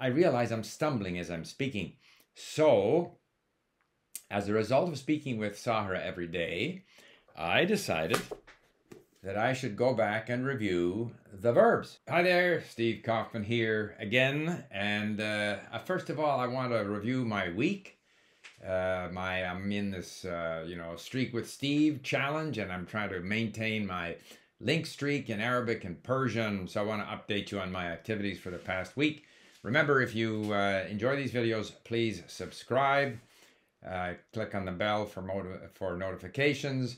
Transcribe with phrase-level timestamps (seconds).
[0.00, 1.92] I realize I'm stumbling as I'm speaking.
[2.34, 3.18] So,
[4.30, 6.84] as a result of speaking with Sahra every day,
[7.36, 8.18] I decided
[9.22, 11.98] that I should go back and review the verbs.
[12.08, 14.64] Hi there, Steve Kaufmann here again.
[14.70, 17.98] And uh, first of all, I want to review my week.
[18.66, 23.10] Uh, my I'm in this uh, you know streak with Steve challenge, and I'm trying
[23.10, 24.16] to maintain my
[24.64, 26.68] LingQ streak in Arabic and Persian.
[26.68, 29.26] So I want to update you on my activities for the past week.
[29.62, 33.18] Remember, if you uh, enjoy these videos, please subscribe.
[33.86, 36.96] Uh, click on the bell for for notifications.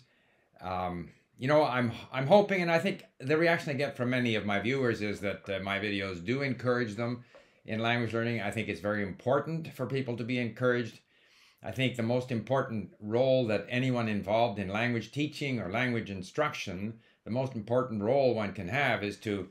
[0.61, 4.35] Um, you know, I'm I'm hoping, and I think the reaction I get from many
[4.35, 7.25] of my viewers is that uh, my videos do encourage them
[7.65, 8.41] in language learning.
[8.41, 11.01] I think it's very important for people to be encouraged.
[11.65, 16.99] I think the most important role that anyone involved in language teaching or language instruction,
[17.25, 19.49] the most important role one can have is to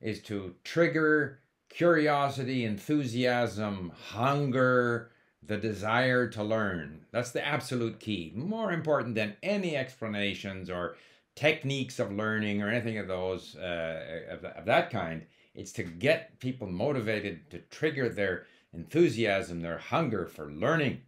[0.00, 5.10] is to trigger curiosity, enthusiasm, hunger,
[5.42, 7.00] the desire to learn.
[7.10, 8.32] That's the absolute key.
[8.36, 10.96] More important than any explanations or
[11.34, 15.24] techniques of learning or anything of those uh, of, of that kind.
[15.54, 21.00] It's to get people motivated to trigger their enthusiasm, their hunger for learning.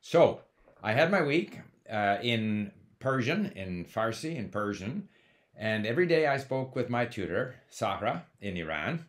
[0.00, 0.40] So
[0.82, 1.60] I had my week
[1.90, 5.08] uh, in Persian, in Farsi, in Persian,
[5.54, 9.06] and every day I spoke with my tutor, Sahra, in Iran,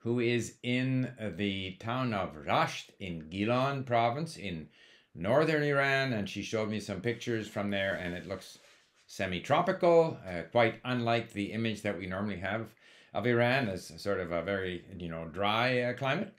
[0.00, 4.68] who is in the town of Rasht in Gilan province in
[5.14, 8.58] northern Iran, and she showed me some pictures from there, and it looks
[9.06, 12.68] semi-tropical, uh, quite unlike the image that we normally have
[13.12, 16.32] of Iran as sort of a very, you know, dry uh, climate.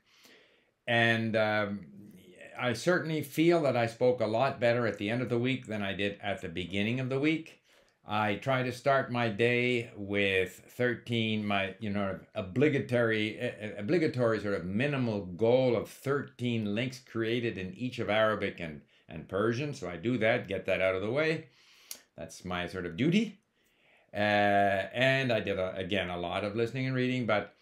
[0.88, 1.86] And um,
[2.60, 5.68] I certainly feel that I spoke a lot better at the end of the week
[5.68, 7.61] than I did at the beginning of the week.
[8.06, 14.56] I try to start my day with 13, my, you know, obligatory, uh, obligatory sort
[14.56, 19.74] of minimal goal of 13 LingQs created in each of Arabic and, and Persian.
[19.74, 21.46] So I do that, get that out of the way.
[22.18, 23.40] That's my sort of duty.
[24.14, 27.54] Uh, and I did, a, again, a lot of listening and reading, but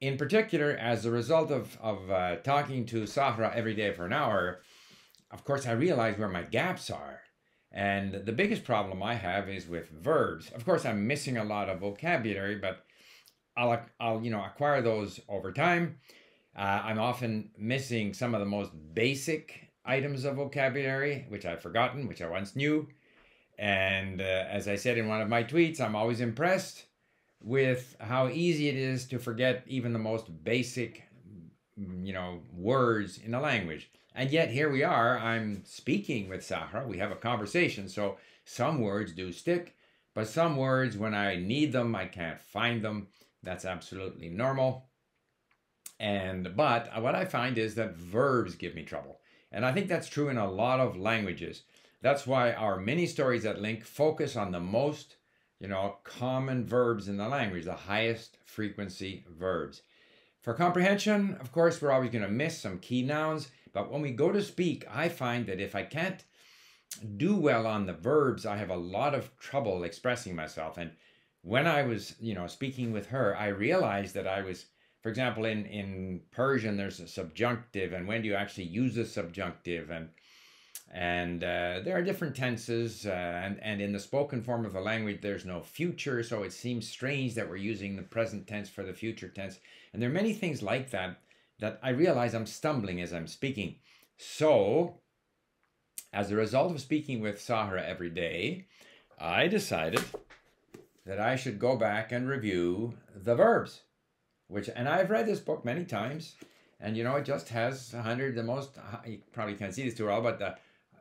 [0.00, 4.12] in particular, as a result of, of uh, talking to Sahra every day for an
[4.12, 4.60] hour,
[5.30, 7.20] of course, I realized where my gaps are.
[7.72, 10.50] And the biggest problem I have is with verbs.
[10.50, 12.84] Of course, I'm missing a lot of vocabulary, but
[13.56, 15.98] I'll, I'll you know, acquire those over time.
[16.56, 22.08] Uh, I'm often missing some of the most basic items of vocabulary, which I've forgotten,
[22.08, 22.88] which I once knew.
[23.58, 26.86] And uh, as I said in one of my tweets, I'm always impressed
[27.40, 31.04] with how easy it is to forget even the most basic,
[31.78, 33.90] Mm, you know, words in a language.
[34.14, 38.16] And yet here we are, I'm speaking with Sahra, we have a conversation, so
[38.46, 39.76] some words do stick,
[40.14, 43.08] but some words, when I need them, I can't find them.
[43.42, 44.86] That's absolutely normal.
[46.00, 49.20] And but what I find is that verbs give me trouble.
[49.52, 51.62] And I think that's true in a lot of languages.
[52.00, 55.16] That's why our mini stories at LingQ focus on the most,
[55.60, 59.82] you know, common verbs in the language, the highest frequency verbs.
[60.46, 64.12] For comprehension, of course, we're always going to miss some key nouns, but when we
[64.12, 66.22] go to speak, I find that if I can't
[67.16, 70.78] do well on the verbs, I have a lot of trouble expressing myself.
[70.78, 70.92] And
[71.42, 74.66] when I was, you know, speaking with her, I realized that I was,
[75.02, 79.04] for example, in, in Persian, there's a subjunctive, and when do you actually use a
[79.04, 79.90] subjunctive?
[79.90, 80.10] And
[80.92, 84.80] and uh, there are different tenses, uh, and, and in the spoken form of the
[84.80, 88.82] language, there's no future, so it seems strange that we're using the present tense for
[88.82, 89.58] the future tense.
[89.92, 91.18] And there are many things like that
[91.58, 93.76] that I realize I'm stumbling as I'm speaking.
[94.16, 95.00] So,
[96.12, 98.66] as a result of speaking with Sahra every day,
[99.18, 100.04] I decided
[101.04, 103.82] that I should go back and review the verbs,
[104.48, 106.36] which, and I've read this book many times,
[106.80, 110.06] and you know, it just has 100, the most, you probably can't see this too
[110.06, 110.56] well, but the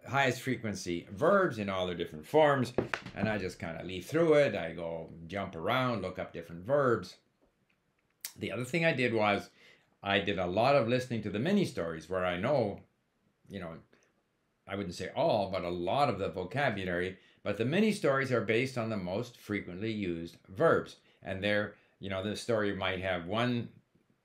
[0.08, 2.74] highest frequency verbs in all their different forms.
[3.16, 4.56] And I just kind of leaf through it.
[4.56, 7.16] I go jump around, look up different verbs.
[8.38, 9.50] The other thing I did was
[10.04, 12.82] I did a lot of listening to the mini stories where I know,
[13.50, 13.74] you know,
[14.68, 17.18] I wouldn't say all, but a lot of the vocabulary.
[17.44, 20.98] But the mini stories are based on the most frequently used verbs.
[21.24, 23.70] And they're, you know, the story might have one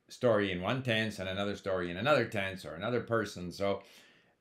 [0.08, 3.52] story in one tense and another story in another tense or another person.
[3.52, 3.82] So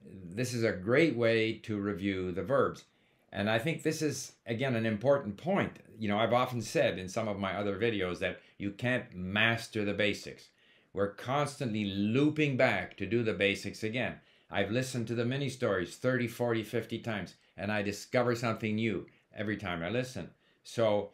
[0.04, 2.86] this is a great way to review the verbs.
[3.32, 5.80] And I think this is, again, an important point.
[6.00, 9.86] You know, I've often said in some of my other videos that you can't master
[9.86, 10.50] the basics.
[10.94, 14.16] We're constantly looping back to do the basics again.
[14.50, 19.06] I've listened to the mini stories 30, 40, 50 times, and I discover something new
[19.36, 20.32] every time I listen.
[20.64, 21.12] So,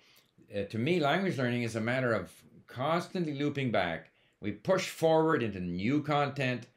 [0.55, 2.31] uh, to me, language learning is a matter of
[2.67, 4.09] constantly looping back
[4.45, 6.67] we push forward into new content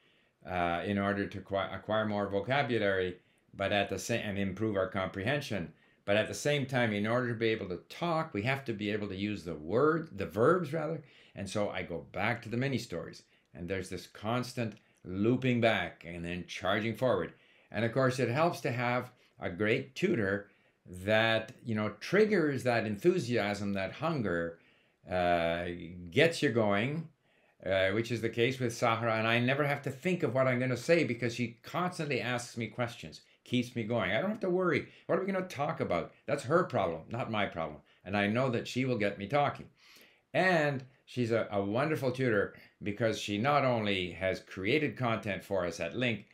[0.49, 3.17] uh, in order to acquire, more vocabulary,
[3.55, 5.73] but at the same and improve our comprehension.
[6.05, 8.73] But at the same time, in order to be able to talk, we have to
[8.73, 11.03] be able to use the word, the verbs rather.
[11.35, 13.25] And so I go back to the mini stories,
[13.55, 17.35] and there's this constant looping back and then charging forward.
[17.71, 20.49] And of course, it helps to have a great tutor
[21.05, 24.59] that you know triggers that enthusiasm, that hunger,
[25.11, 25.67] uh,
[26.11, 27.09] gets you going,
[27.65, 29.17] uh, which is the case with Sahara.
[29.17, 32.21] And I never have to think of what I'm going to say because she constantly
[32.21, 34.13] asks me questions, keeps me going.
[34.13, 34.89] I don't have to worry.
[35.07, 36.13] What are we going to talk about?
[36.27, 37.81] That's her problem, not my problem.
[38.05, 39.67] And I know that she will get me talking.
[40.33, 45.81] And she's a, a wonderful tutor because she not only has created content for us
[45.81, 46.25] at LingQ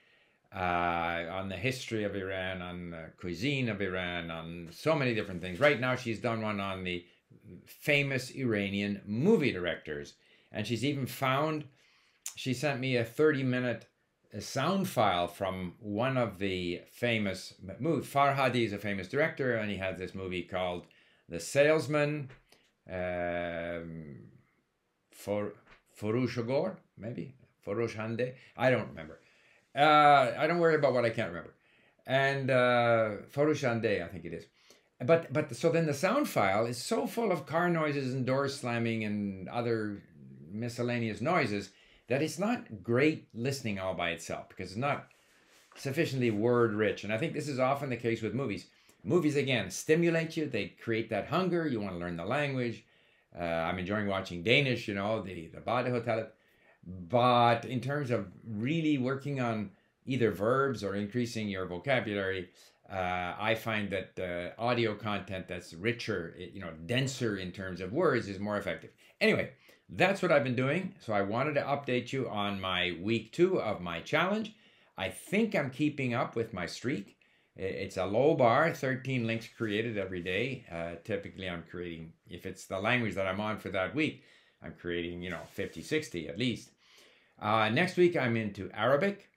[0.55, 5.41] uh, on the history of Iran, on the cuisine of Iran, on so many different
[5.41, 5.59] things.
[5.59, 7.05] Right now, she's done one on the
[7.67, 10.15] famous Iranian movie directors.
[10.55, 11.65] And she's even found,
[12.37, 13.87] she sent me a 30 minute
[14.39, 18.09] sound file from one of the famous movies.
[18.09, 20.87] Farhadi is a famous director, and he has this movie called
[21.29, 22.31] The Salesman.
[22.91, 24.17] Um,
[25.11, 25.55] for
[25.99, 27.35] Furushogor, maybe
[27.67, 28.35] Furushande.
[28.57, 29.21] I don't remember.
[29.75, 31.55] Uh, I don't worry about what I can't remember.
[32.07, 34.45] And uh, I think it is.
[35.05, 38.49] But but so then the sound file is so full of car noises and door
[38.49, 40.03] slamming and other
[40.55, 41.71] miscellaneous noises
[42.09, 45.09] that it's not great listening all by itself because it's not
[45.77, 47.05] sufficiently word rich.
[47.05, 48.67] And I think this is often the case with movies.
[49.03, 51.67] Movies again stimulate you; they create that hunger.
[51.67, 52.85] You want to learn the language.
[53.39, 56.29] Uh, I'm enjoying watching Danish, you know, the the hotel
[56.87, 59.71] But in terms of really working on
[60.07, 62.51] either verbs or increasing your vocabulary,
[62.91, 64.19] uh, I find that
[64.59, 68.91] uh, audio content that's richer, you know, denser in terms of words is more effective.
[69.21, 69.51] Anyway,
[69.89, 70.95] that's what I've been doing.
[71.01, 74.55] So I wanted to update you on my week two of my challenge.
[74.97, 77.17] I think I'm keeping up with my streak.
[77.57, 80.65] It's a low bar, 13 LingQs created every day.
[80.71, 84.25] Uh, typically, I'm creating, if it's the language that I'm on for that week,
[84.61, 86.71] I'm creating, you know, 50, 60 at least.
[87.41, 89.29] Uh, next week, I'm into Arabic,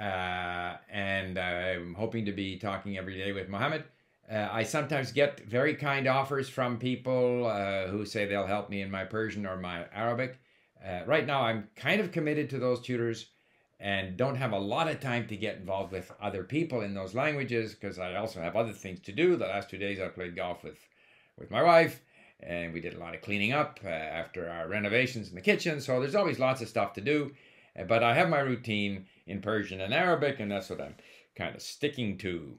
[0.00, 3.84] uh, and I'm hoping to be talking every day with Mohammed.
[4.30, 8.80] Uh, I sometimes get very kind offers from people uh, who say they'll help me
[8.80, 10.38] in my Persian or my Arabic.
[10.84, 13.26] Uh, right now, I'm kind of committed to those tutors
[13.80, 17.14] and don't have a lot of time to get involved with other people in those
[17.14, 19.36] languages because I also have other things to do.
[19.36, 20.78] The last two days, I played golf with,
[21.38, 22.00] with my wife
[22.40, 25.80] and we did a lot of cleaning up uh, after our renovations in the kitchen.
[25.80, 27.32] So there's always lots of stuff to do.
[27.78, 30.94] Uh, but I have my routine in Persian and Arabic, and that's what I'm
[31.36, 32.56] kind of sticking to.